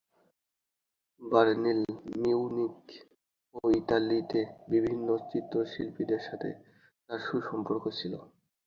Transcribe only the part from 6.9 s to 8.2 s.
তার সুসম্পর্ক ছিল।